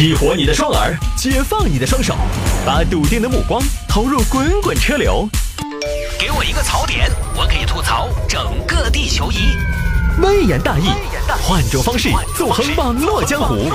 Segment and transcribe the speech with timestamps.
[0.00, 2.16] 激活你的双耳，解放你的双手，
[2.64, 5.28] 把笃定的目光投入滚滚车流。
[6.18, 9.58] 给我一个槽点，我可以吐槽整个地球仪。
[10.22, 10.86] 微言大义，
[11.42, 13.70] 换种方式纵横网络江湖。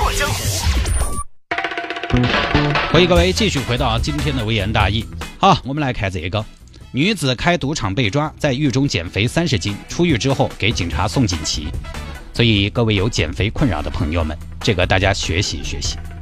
[2.90, 5.06] 欢迎各位继续回到今天的微言大义。
[5.38, 6.44] 好，我们来看这个：
[6.90, 11.68] 女子开赌场被抓，在狱中减肥三十斤，出狱之后给警察送锦旗。
[12.34, 16.15] 所以各位有减肥困扰的朋友们，这个大家学习学习啊！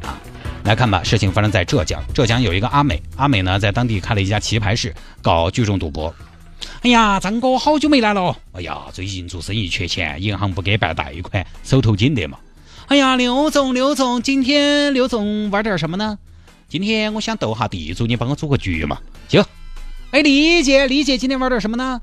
[0.64, 6.12] 来看吧，事情发生在浙江，浙江有一个阿美，阿美呢在当地开了一家棋牌室，搞聚众赌博。
[6.80, 8.34] 哎呀，张哥好久没来了！
[8.52, 12.38] 哎呀，最近做生意缺钱，银行不给办贷款，手头紧的嘛。
[12.86, 16.18] 哎呀，刘总，刘总，今天刘总玩点什么呢？
[16.66, 18.98] 今天我想斗下地主，你帮我组个局嘛？
[19.28, 19.44] 行。
[20.12, 22.00] 哎，丽姐，丽姐，今天玩点什么呢？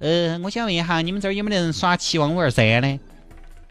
[0.00, 2.98] 呃，我想问一下，你们这儿有没有人耍七王五二三呢？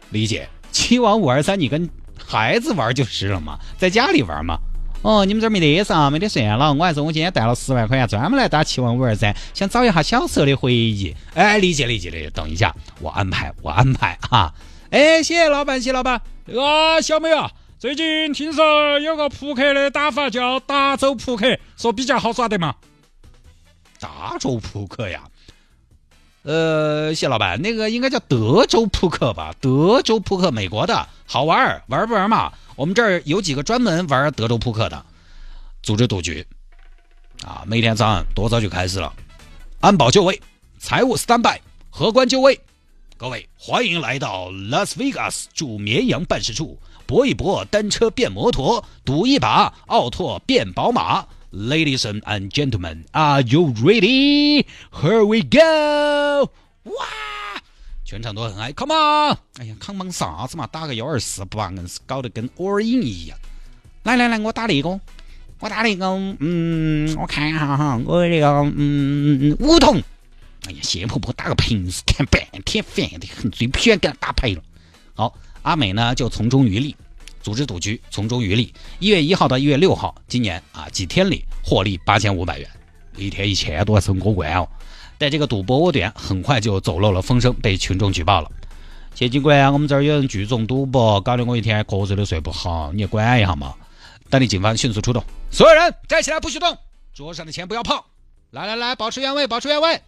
[0.08, 1.88] 李姐，七王五二三，你跟
[2.26, 4.58] 孩子玩就是了嘛，在家里玩嘛。
[5.02, 6.72] 哦，你们这儿没得啥，没得算了。
[6.72, 11.12] 我还说我今天带了十万块钱，专门来打七万五二三，想找一下小时候的回忆。
[11.34, 14.54] 哎，理解理解理解，等一下，我安排，我安排哈。
[14.90, 16.22] 哎，谢谢老板，谢老板。
[16.56, 22.76] 啊，小美啊，最近听说有个扑克的打法叫达州扑克，说比较好耍的嘛。
[23.98, 25.22] 达州扑克呀。
[26.42, 29.54] 呃，谢老板，那个应该叫德州扑克吧？
[29.60, 32.52] 德州扑克，美国的，好玩儿玩不玩嘛？
[32.74, 35.04] 我们这儿有几个专门玩德州扑克的，
[35.84, 36.44] 组织赌局，
[37.44, 39.12] 啊，每天早上多早就开始了，
[39.80, 40.40] 安保就位，
[40.80, 42.60] 财务 stand by，荷官就位，
[43.16, 51.24] 各位欢迎来到拉斯维加斯驻绵阳办事处，搏一搏单车变摩托，赌一把奥拓变宝马。
[51.54, 54.64] Ladies and gentlemen, are you ready?
[54.90, 56.50] Here we go!
[56.84, 57.06] 哇，
[58.06, 59.36] 全场都很嗨，Come on！
[59.58, 60.66] 哎呀，，Come on 啥子嘛？
[60.66, 63.38] 打个幺二四不把硬是搞得跟 all in 一样。
[64.04, 64.98] 来来来，我打那个，
[65.58, 66.06] 我打那个，
[66.38, 70.02] 嗯，我看一下哈，我那个，嗯，梧桐。
[70.64, 74.62] 哎呀，谢婆婆打个平时看半天烦的很，最不喜欢跟他打牌了。
[75.12, 76.96] 好，阿美呢就从中渔利。
[77.42, 78.72] 组织赌局，从中渔利。
[78.98, 82.68] 一月一号到一月六号，今年啊几天里获利八千五百元，
[83.16, 84.68] 一天一千多，很过关哦。
[85.18, 88.50] 但这个赌博窝点很快就走漏了风声，被群众举报了。
[89.14, 93.74] 谢警官，我们这儿有人聚众赌博，搞得我一天瞌睡都睡不好，你也管一下嘛。
[94.30, 96.76] 当地警方迅速出动，所有人站起来不许动，
[97.12, 98.00] 桌上的钱不要碰。
[98.50, 100.00] 来来来，保持原位，保持原位。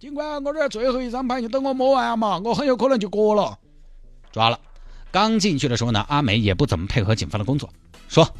[0.00, 3.56] 警官，我这最后一张牌，你等我摸完嘛，我很有可能就过了。
[4.32, 4.58] 抓了。
[5.12, 7.70] 刚进去的时候呢，阿美也不怎么配合警方的工作，
[8.08, 8.34] 说：“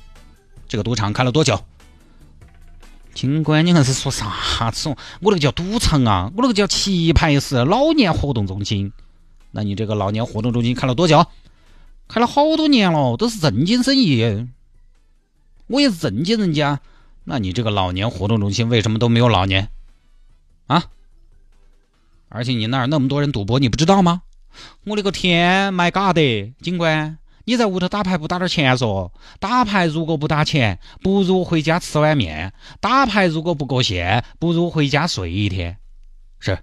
[0.66, 1.62] 这个赌场开了多久？”
[3.14, 4.88] 警官，你还是说啥子？
[5.20, 8.90] 我那个叫赌场啊，我那个叫棋牌室、老年活动中心。
[9.50, 11.26] 那你这个老年活动中心开了多久？
[12.08, 14.48] 开了好多年了，都是正经生意。
[15.66, 16.80] 我也是正经人家。
[17.24, 19.68] 那你这个老年活动中心为什么都没有老年？
[20.66, 20.84] 啊？
[22.30, 24.22] 而且你那儿那么多人赌博，你不知道吗？
[24.84, 26.18] 我的个天，，My God，！
[26.62, 29.10] 警官，你在屋头打牌不打点钱嗦？
[29.40, 35.76] 打牌如果不打钱，不如回家吃碗面；打牌如果不过线，不如回家睡一天。
[36.38, 36.58] 是，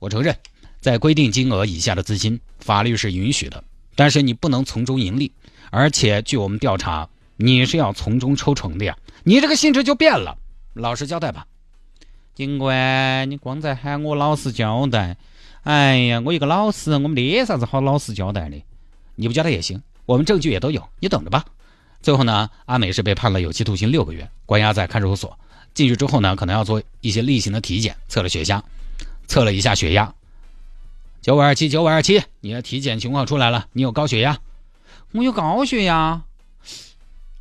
[0.00, 0.36] 我承认，
[0.80, 3.62] 在规定金额以下的资金，法律是允许的，
[3.94, 5.32] 但是你不能从中盈利。
[5.70, 8.96] 而且据我们调查，你是要从中抽成的呀！
[9.24, 10.38] 你这个性质就变了。
[10.74, 11.46] 老实交代吧，
[12.34, 15.16] 警官，你光在喊我老实交代。
[15.64, 18.56] 哎呀，我一个老实人，我没啥子好老实交代的。
[19.16, 21.44] 你不交代也行，我们证据也都有，你等着吧。
[22.00, 25.36] 最后呢，阿美是被判了有期徒刑六个月，关押在看守所。
[25.74, 28.62] 进去之后呢，可能要做一些例行的体检，测了血压，
[29.26, 30.14] 测了一下血压，
[31.20, 32.22] 九五二七，九五二七。
[32.40, 34.38] 你的体检情况出来了，你有高血压。
[35.12, 36.22] 我有高血压，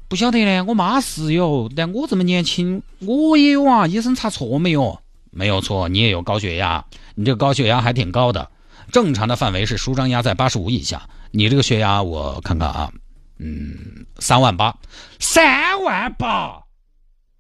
[0.08, 0.66] 不晓得呢。
[0.66, 3.88] 我妈是有，但我这么年轻，我也有啊。
[3.88, 5.00] 医生查错没有？
[5.32, 6.84] 没有错，你也有高血压。
[7.16, 8.50] 你这个高血压还挺高的，
[8.92, 11.08] 正常的范围是舒张压在八十五以下。
[11.32, 12.92] 你这个血压我看看啊，
[13.38, 14.76] 嗯，三万八，
[15.20, 16.64] 三万八，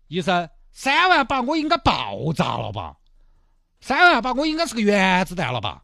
[0.07, 2.95] 医生，三万八我应该爆炸了吧？
[3.79, 5.81] 三万八我应该是个原子弹了吧？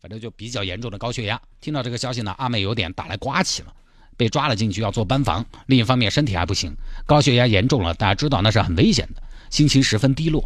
[0.00, 1.40] 反正就比较严重的高血压。
[1.60, 3.72] 听到这个消息呢，阿美有点打来刮起了，
[4.16, 5.44] 被抓了进去要做班房。
[5.66, 6.74] 另一方面身体还不行，
[7.06, 10.42] 高血压严重了，大家知道那是很危险的，心情十分低落。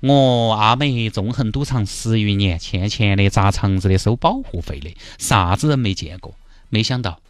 [0.00, 6.36] 我阿美纵横赌场十余年，欠钱的、砸场子的、收保护费的，啥子人没见过？
[6.68, 7.20] 没想到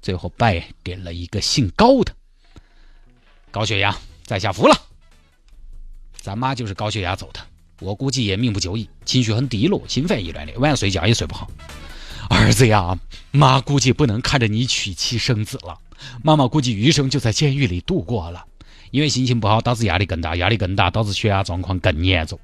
[0.00, 2.14] 最后败给了一个姓高的。
[3.50, 4.74] 高血压在下服了，
[6.18, 7.40] 咱妈就是高血压走的，
[7.80, 11.50] 我估计也命不久矣，情绪很低落，心烦意乱的，晚上睡觉也睡不好。
[12.30, 12.98] 儿子呀，
[13.30, 15.78] 妈估计不能看着你娶妻生子了，
[16.22, 18.46] 妈妈估计余生就在监狱里度过了。
[18.90, 22.38] 因为心情不好，导致压力更大，压力更大，导致血压状况更严重。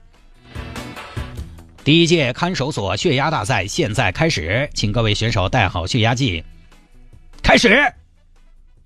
[1.85, 6.45] 第一届看守所血压大赛现在开始，请各位选手带好血压计。
[7.43, 7.93] 开始！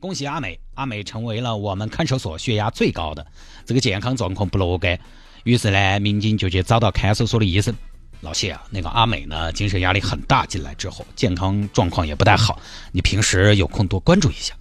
[0.00, 3.26] 恭喜阿美，阿美成为了我们看守所血压最高的，
[3.64, 4.98] 这个健康状况不乐观。
[5.44, 7.74] 于是呢，民警就去找到看守所的医生。
[8.22, 12.58] 老谢啊，那个阿美呢，精神压力很大，进来之后健康状况也不太好，
[12.92, 14.54] 你平时有空多关注一下。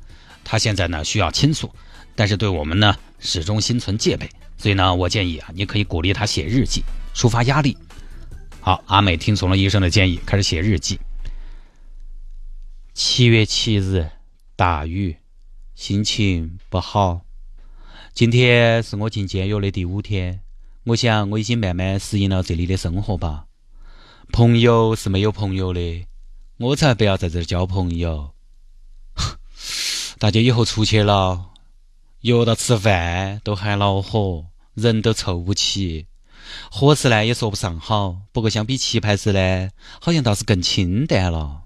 [0.44, 1.74] 她现在呢需要倾诉，
[2.16, 6.84] 但是对我们呢始终心存戒备，所以呢，我建议啊，你可以鼓励他写日记，
[7.14, 7.78] 抒发压力。
[8.62, 11.00] 好，阿美听从了医生的建议，开始写日记。
[12.94, 14.10] 七月七日，
[14.56, 15.18] 大雨，
[15.76, 17.22] 心情不好。
[18.14, 20.42] 今天是我进监狱的第五天，
[20.86, 23.46] 我想我已经慢慢适应了这里的生活吧。
[24.32, 26.08] 朋友是没有朋友的，
[26.58, 28.32] 我才不要在这交朋友。
[30.18, 31.50] 大家以后出去了，
[32.26, 36.08] 约到吃饭都喊恼火，人都凑不齐。
[36.72, 39.70] 伙食呢也说不上好，不过相比棋牌室呢，
[40.02, 41.66] 好像倒是更清淡了。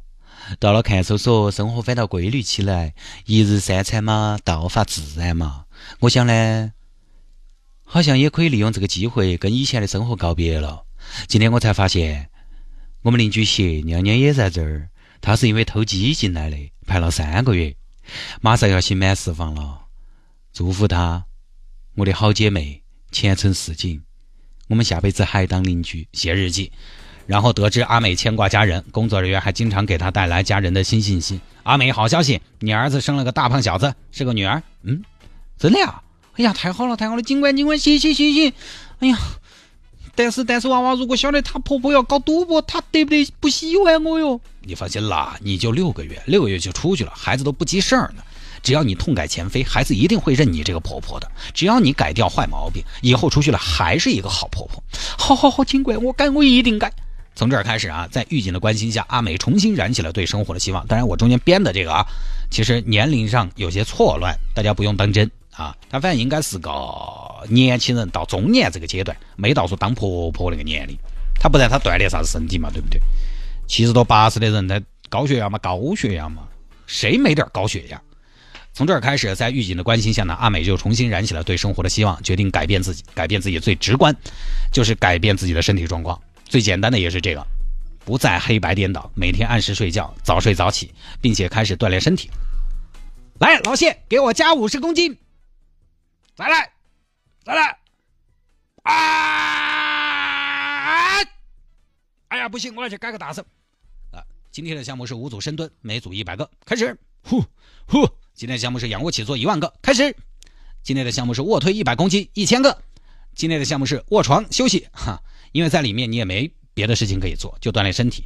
[0.59, 2.93] 到了看守所，生活反倒规律起来，
[3.25, 5.63] 一日三餐嘛，道法自然嘛。
[5.99, 6.73] 我想呢，
[7.85, 10.83] 好像也可以利用这个机会跟以前的生活告别了。
[11.29, 12.29] 今天我才发现，
[13.03, 14.89] 我们邻居谢娘娘也在这儿，
[15.21, 17.77] 她是因为偷鸡进来的，判了三个月，
[18.41, 19.85] 马上要刑满释放了。
[20.53, 21.23] 祝福她，
[21.95, 22.81] 我的好姐妹，
[23.11, 24.01] 前程似锦。
[24.67, 26.07] 我们下辈子还当邻居。
[26.13, 26.71] 写日记，
[27.25, 31.39] 然后得知阿美牵挂家人，工作人员还经常给她带来家人的新信息。
[31.63, 34.61] 阿美，好消息，你儿子生了个大胖小子，是个女儿。
[34.83, 35.03] 嗯，
[35.57, 36.01] 真的呀？
[36.33, 37.21] 哎呀，太好了，太好了！
[37.21, 38.53] 尽管尽管，谢谢谢谢。
[38.99, 39.17] 哎呀，
[40.15, 44.39] 但是但是娃娃如果晓得她婆婆要搞赌博，她得不得不喜欢我哟？
[44.61, 48.23] 你放心啦，你就六个月，六个月就出去了，孩子都不记事儿呢。
[48.61, 51.29] 只要你痛改前非，孩子一定会认你这个婆婆的。
[51.53, 54.81] 只要你改掉坏毛病，以后出去了还是一个好婆婆。
[55.17, 56.91] 好好好，请乖，我改，我一定改。
[57.35, 60.85] 从这儿开始啊，在狱警的关心下，阿美重新燃起了对生活的希望。
[60.87, 62.05] 当然，我中间编的这个啊，
[62.51, 65.75] 其实年龄上有些错乱，大家不用当真啊。
[65.89, 66.71] 她反正应该是个
[67.47, 70.97] 年轻人到中年这个阶段，没到说当婆婆那个年龄。
[71.41, 72.99] 她不然她锻炼啥子身体嘛，对不对？
[73.67, 76.41] 七十多八十的人，他高血压嘛，高血压嘛，
[76.87, 78.01] 谁没点高血压？
[78.73, 83.03] 从这儿开始，在狱警的关心下呢，阿美就重新燃起了对生活的希望，决定改变自己。
[83.13, 84.15] 改变自己最直观，
[84.71, 86.21] 就是改变自己的身体状况。
[86.45, 87.45] 最简单的也是这个，
[88.05, 92.29] 不再黑白颠倒，每天按时睡觉，早睡早起，并且开始锻炼身体。
[93.39, 95.17] 来，老谢，给我加五十公斤。
[96.35, 96.71] 再来，
[97.43, 97.77] 再来。
[98.83, 98.93] 啊！
[102.29, 103.43] 哎呀，不行，我要去改个大声。
[104.11, 106.97] 啊，今天的项目是五组深蹲，每组一百个，开始。
[107.23, 107.43] 呼
[107.85, 108.07] 呼。
[108.39, 110.15] 今天的项目是仰卧起坐一万个，开始。
[110.81, 112.81] 今天的项目是卧推一百公斤一千个。
[113.35, 115.21] 今天的项目是卧床休息哈，
[115.51, 118.23] 因为在里面你也没别的事情可以做，就锻炼身体。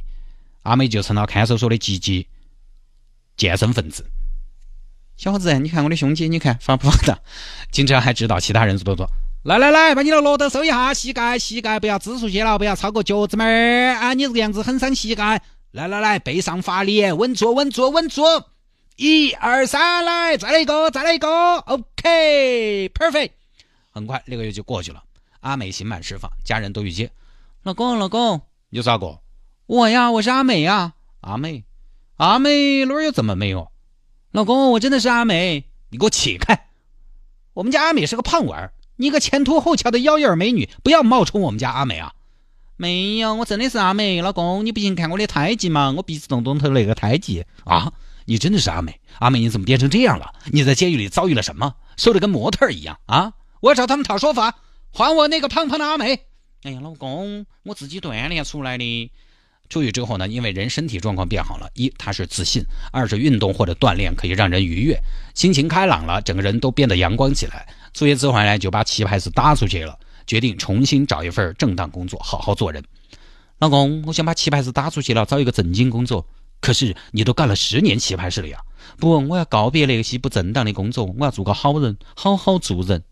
[0.62, 2.28] 阿美就成了看守所的积极
[3.36, 4.06] 健身分子。
[5.16, 7.18] 小伙子，你看我的胸肌，你看发不发达？
[7.72, 9.10] 经常还指导其他人做做。
[9.42, 14.14] 来来来，把你的骆驼收一下，膝盖膝盖不要支出去了，不要超过脚趾门儿啊！
[14.14, 15.42] 你这个样子很伤膝盖。
[15.72, 18.22] 来来来，背上发力，稳住稳住稳住。
[18.96, 23.30] 一二三，来，再来一个，再来一个，OK，perfect。
[23.90, 25.02] 很快六个月就过去了，
[25.40, 27.10] 阿美刑满释放，家人都遇见。
[27.64, 29.18] 老公，老公，你咋个？
[29.66, 30.94] 我呀，我是阿美呀。
[31.22, 31.64] 阿美，
[32.18, 33.72] 阿美哪儿有这么美哦？
[34.30, 36.68] 老公，我真的是阿美，你给我起开！
[37.54, 42.12] 我们家阿美是个胖娃儿，你个前凸后翘的妖艳美女，不要冒充我们家阿美啊！
[42.76, 44.22] 没有，我真的是阿美。
[44.22, 45.92] 老公，你不信看我的胎记嘛？
[45.96, 47.92] 我鼻子洞洞头那个胎记啊。
[48.26, 49.00] 你真的是阿美？
[49.18, 50.32] 阿美，你怎么变成这样了？
[50.52, 51.74] 你在监狱里遭遇了什么？
[51.96, 53.32] 瘦的跟模特一样啊！
[53.60, 54.56] 我要找他们讨说法，
[54.92, 56.26] 还我那个胖胖的阿美！
[56.62, 59.10] 哎呀，老公，我自己锻炼出来的。
[59.70, 62.62] 出狱之后呢，因为人身体状况变好了，一他是自信，
[62.92, 64.98] 二是运动或者锻炼可以让人愉悦，
[65.34, 67.66] 心情开朗了，整个人都变得阳光起来。
[67.94, 72.84] 出狱之后呢，就把棋牌室打出去了，决定重新找一份正当工作，好好做人。
[73.58, 76.26] 老公，我想把棋牌室打出去了，找一个正经工作。
[76.64, 78.58] 可是你都干了十年棋牌室了呀！
[78.96, 83.04] 不，我要告别那些不正当的工作，我要做个好人，好好做人。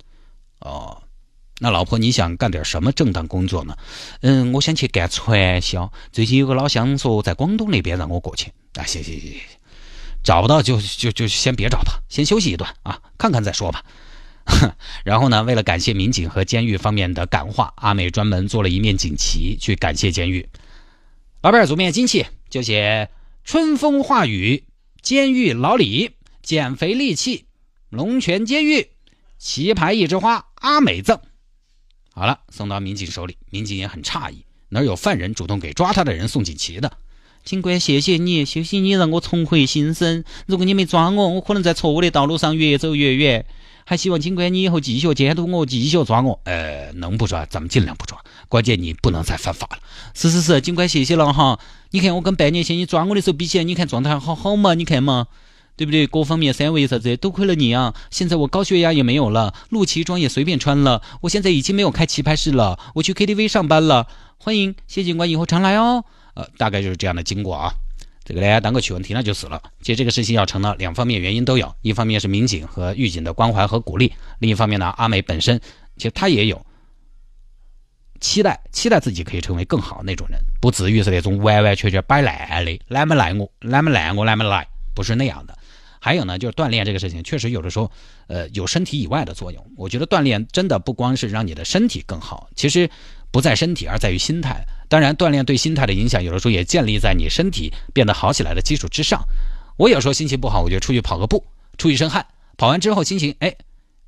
[0.61, 1.03] 哦，
[1.61, 3.77] 那老婆你想干点什么正当工作呢？
[4.23, 5.93] 嗯，我想去干传销。
[6.13, 8.51] 最近有个老乡说在广东那边让我过去。
[8.73, 9.41] 啊，行行行行，
[10.25, 13.85] 找不到就就就先别找他，先休息一段啊，看看再说吧。
[15.05, 20.49] 然后呢，为了感谢民警和监狱方面的感化，阿美专门做了一面锦旗去感谢监狱。
[21.43, 23.11] 老板做面锦旗就写。
[23.45, 24.65] 春风化雨，
[25.03, 27.47] 监狱老李，减肥利器，
[27.91, 28.91] 龙泉监狱，
[29.37, 31.21] 棋牌一枝花，阿美赠。
[32.13, 36.97] 好了，送到民警手里，民警也很诧异，哪有犯人主动给抓他的人送锦旗的？
[37.45, 40.23] 警官，谢谢你，谢谢你让我重回新生。
[40.47, 43.45] 如果你没抓我，我可能在错误的道路上越走越远。
[43.85, 46.39] 还希望警官你以后继续监督我，继续抓我。
[46.45, 48.17] 呃，能不抓咱们尽量不抓，
[48.49, 49.79] 关键你不能再犯法了。
[50.15, 51.59] 是是是，警官谢谢了哈。
[51.91, 54.75] 你看我跟半年前你抓我的时候比起来，你看状态好好嘛？
[54.75, 55.27] 你看嘛，
[55.77, 56.07] 对不对？
[56.07, 57.93] 各方面三围啥子，多亏了你啊！
[58.09, 61.03] 现在我高血压也没有了，露脐装也随便穿了。
[61.23, 64.07] 我现在已经没有开棋牌室了，我去 KTV 上班了。
[64.39, 66.05] 欢迎谢警官以后常来哦。
[66.35, 67.73] 呃，大概就是这样的经过啊。
[68.25, 69.61] 这个大家当个趣闻听了就是了。
[69.81, 75.61] 其实这个事情要成呢，两方面原因都有，一方面是民警和狱警的关怀和鼓励，另一方面呢，阿美本身
[75.97, 76.65] 其实她也有
[78.21, 85.59] 期待，期待自己可以成为更好那种人，不至于是那种歪歪曲曲摆烂的，来没来我，来没来我，来没来，不是那样的。
[85.99, 87.91] 还有呢，就是锻炼这个事情，确实有的时候，
[88.29, 89.65] 呃，有身体以外的作用。
[89.77, 92.89] 我觉得锻炼真的不光是让你的身体更好，其实
[93.33, 94.65] 不在身体，而在于心态。
[94.93, 99.25] 当然，锻炼对心态的影响，有的时候也建立在你身体变得好起来的基础之上。
[99.79, 101.47] 我有时候心情不好，我就出去跑个步，
[101.79, 102.27] 出一身汗，
[102.59, 103.57] 跑完之后心情，哎，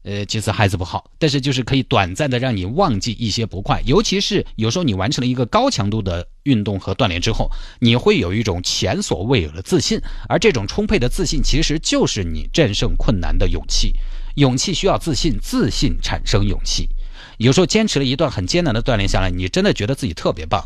[0.03, 3.81] 呃，其实还是不好，但是就是可以短暂的让你忘记一些不快。
[3.87, 9.99] 尤其是有时候你完成了一个高强度的运动和锻炼之后，你会有一种前所未有的自信，
[10.29, 13.95] 而这种充沛的自信，其实就是你战胜困难的勇气。
[14.35, 16.91] 勇气需要自信，自信产生勇气。
[17.39, 20.65] 有时候坚持了一段很艰难的锻炼下来，你真的觉得自己特别棒。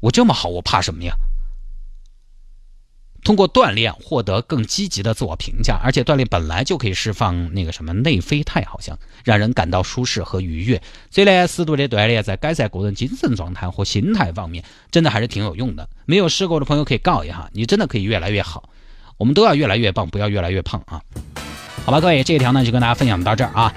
[0.00, 1.14] 我这么好，我怕什么呀？
[3.22, 10.80] 通过锻炼获得更积极的自我评价，而且锻炼本来就可以释放那个什么内啡肽，好像让人感到舒适和愉悦。
[11.10, 15.86] 所以呢，适度的锻炼在改善个人精神状态和心态方面，真的还是挺有用的。
[16.06, 18.70] 没有试过的朋友可以告一下，你真的可以越来越好。
[19.18, 21.02] 我们都要越来越棒，不要越来越胖啊！
[21.84, 23.74] 好吧，各位，这一条呢就跟大家分享到这儿啊。